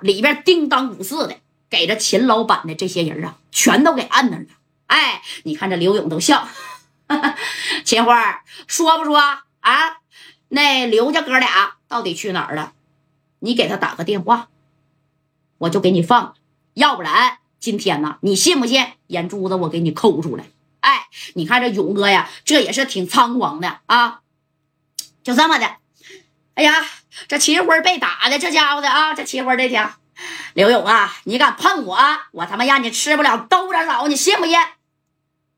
[0.00, 1.36] 里边叮当五四的
[1.68, 4.44] 给这秦老板的这些人啊，全都给按那了。
[4.86, 6.48] 哎，你看这刘勇都笑，
[7.84, 9.98] 秦花说不说啊？
[10.48, 12.72] 那刘家哥俩到底去哪儿了？
[13.40, 14.48] 你给他打个电话，
[15.58, 16.34] 我就给你放。
[16.74, 20.44] 要不然今天呢，你信不信眼珠子我给你抠出来？
[20.80, 24.20] 哎，你看这勇哥呀，这也是挺猖狂的啊！
[25.24, 25.76] 就这么的，
[26.54, 26.72] 哎呀，
[27.26, 29.88] 这秦辉被打的，这家伙的啊，这秦辉这天，
[30.54, 31.98] 刘勇啊，你敢碰我，
[32.30, 34.56] 我他妈让你吃不了兜着走，你信不信？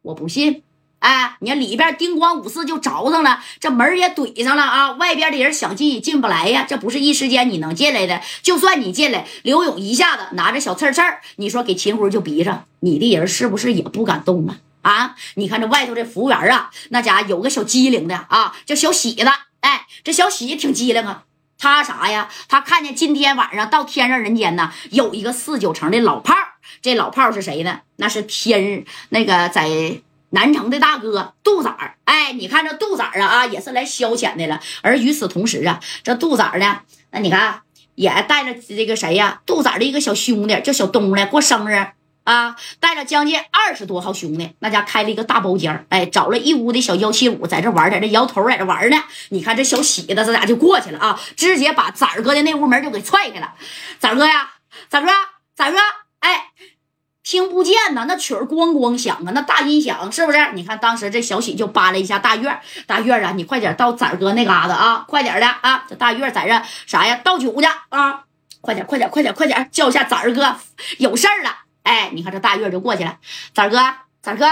[0.02, 0.62] 我不信。
[1.00, 4.92] 哎，你看里边叮咣五四就着上了，这门也怼上了啊！
[4.92, 8.22] 外边的人想进也进不来呀，这不是一时间你能进来的。
[8.42, 11.02] 就算你进来，刘勇一下子拿着小刺刺
[11.36, 14.56] 你说给秦辉就逼上，你的人是不是也不敢动啊？
[14.80, 19.26] 啊，你看这外头这服务员啊，那家有个小机灵的啊，叫小喜子。
[19.66, 21.24] 哎，这小喜挺机灵啊，
[21.58, 22.28] 他啥呀？
[22.48, 26.34] 他看见今天晚上到天上人间呢，有一个四九城的老炮
[26.80, 27.80] 这老炮是谁呢？
[27.96, 30.02] 那是天那个在。
[30.30, 34.60] 南城的大哥杜仔儿，哎，你看这杜仔儿啊啊，也是来消遣的了。
[34.82, 36.80] 而与此同时啊，这杜仔儿呢，
[37.12, 37.62] 那你看
[37.94, 39.40] 也带着这个谁呀？
[39.46, 41.86] 杜仔的一个小兄弟叫小东呢过生日
[42.26, 49.02] 啊，带着将近二十多号兄弟，那家开了一个大包间哎，找了一屋的小幺七五在这玩，在这摇头，在这玩呢。
[49.30, 53.54] 你看这小喜子这俩就过去了啊，直接把崽儿哥的那屋门就给踹开了。
[54.00, 54.50] 崽儿哥呀，
[54.90, 55.10] 崽儿哥，
[55.56, 55.78] 崽儿哥，
[56.20, 56.50] 哎。
[57.28, 60.38] 听不见呐，那曲儿咣咣响啊，那大音响是不是？
[60.54, 65.84] 你看当时这小喜就扒拉一下大院大院啊，你快点到崽儿哥那嘎达啊，快点的啊！
[65.88, 67.20] 这大院在这啥呀？
[67.24, 68.22] 倒酒去啊！
[68.60, 70.54] 快点，快点，快点，快点，叫一下崽儿哥，
[70.98, 71.65] 有事儿了。
[71.86, 73.18] 哎，你看这大月就过去了，
[73.54, 73.78] 崽哥，
[74.22, 74.46] 崽哥，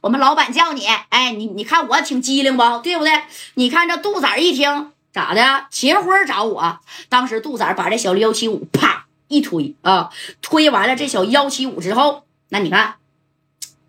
[0.00, 0.86] 我们老板叫你。
[0.86, 2.78] 哎，你你看我挺机灵不？
[2.78, 3.12] 对不对？
[3.54, 5.66] 你看这杜仔一听咋的？
[5.70, 6.80] 秦辉找我，
[7.10, 9.04] 当时杜仔把这小幺七五啪。
[9.28, 10.08] 一推啊，
[10.40, 12.94] 推完了这小幺七五之后，那你看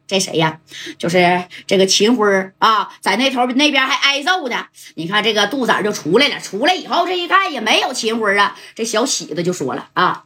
[0.05, 0.59] 这谁呀？
[0.97, 4.65] 就是这个秦辉啊，在那头那边还挨揍呢。
[4.95, 8.57] 你看这个杜仔就出来了，出来以后这一看也没有秦辉啊。
[8.75, 10.25] 这小喜子就说了啊，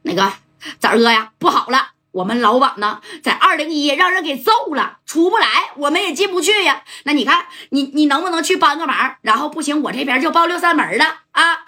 [0.00, 0.32] 那个
[0.78, 1.90] 仔哥呀，不好了。
[2.12, 5.46] 我们老板呢，在二零一让人给揍了，出不来，
[5.76, 6.82] 我们也进不去呀。
[7.04, 9.16] 那你看，你你能不能去帮个忙？
[9.20, 11.58] 然后不行，我这边就报六扇门了啊。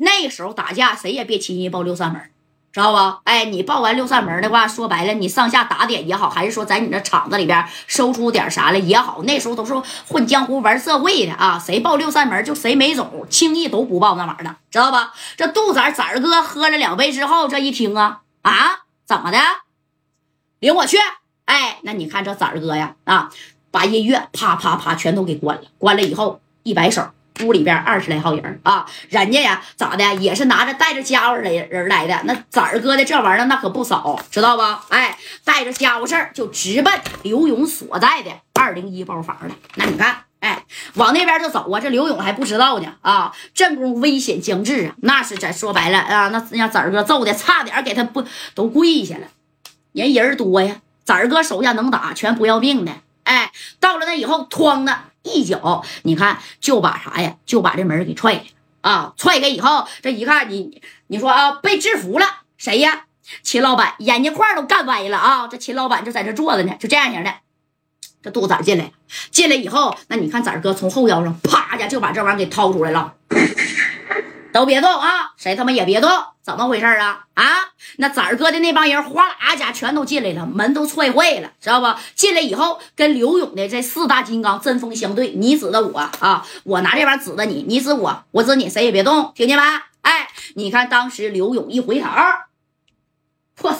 [0.00, 2.20] 那时候打架，谁也别轻易报六扇门，
[2.72, 3.20] 知道不？
[3.22, 9.72] 哎，你报完六扇门的话，说白了，你上下打点也好，还是说在你这厂子里边收出点啥来也好，那时候都是
[10.08, 11.62] 混江湖玩社会的啊。
[11.64, 15.12] 谁报六扇门，就谁没种，轻易都不报那玩意儿的，知道吧？
[15.36, 19.38] 这杜仔仔哥喝了两杯之后，这一听啊啊，怎么的？
[20.60, 20.96] 领我去！
[21.44, 23.30] 哎，那你看这崽儿哥呀，啊，
[23.72, 25.62] 把音乐啪啪啪全都给关了。
[25.78, 27.10] 关了以后，一摆手，
[27.40, 32.20] 屋里边二十来号人啊，人家呀咋的，也是拿着带着家伙来人来的。
[32.24, 34.84] 那崽儿哥的这玩意儿那可不少，知道吧？
[34.90, 36.92] 哎，带着家伙事儿就直奔
[37.22, 39.54] 刘勇所在的二零一包房了。
[39.74, 40.24] 那你看，
[40.94, 41.80] 往那边就走啊。
[41.80, 48.24] 这刘勇还不知道呢啊，正宫危险将至啊，那是咱说白了啊，那让崽儿哥揍的差点给他不
[48.54, 49.26] 都跪下了。
[49.92, 52.92] 人人多呀，崽儿哥手下能打，全不要命的。
[53.24, 57.36] 哎，到了那以后，哐的一脚，你看就把啥呀？
[57.46, 58.44] 就把这门给踹开
[58.80, 59.12] 啊！
[59.16, 63.04] 踹开以后，这一看你，你说啊，被制服了，谁呀？
[63.42, 65.46] 秦老板眼睛块都干歪了啊！
[65.46, 67.32] 这秦老板就在这坐着呢，就这样型的。
[68.22, 68.92] 这杜仔进来，
[69.30, 73.14] 进来以后，那你看崽儿哥从后腰上啪一下就把这玩意儿给掏出来了。
[74.52, 75.32] 都别动啊！
[75.38, 76.10] 谁他妈也别动！
[76.42, 77.24] 怎么回事啊？
[77.32, 77.44] 啊！
[77.96, 81.86] 那崽儿哥的那帮人哗啦家全都进来了，门都踹坏了，知道不？
[82.14, 89.62] 进来以后跟刘勇的这四大金刚针锋相对，你指的我啊，我拿这玩意指的你，你指我，我指你，谁也别动，听见没？
[90.02, 92.08] 哎，你看当时刘勇一回头，
[93.62, 93.78] 我操，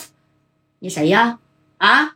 [0.79, 1.39] 你谁呀？
[1.77, 2.15] 啊！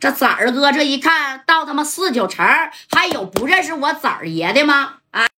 [0.00, 2.46] 这崽儿哥这一看到他妈四九城，
[2.90, 4.94] 还有不认识我崽儿爷的吗？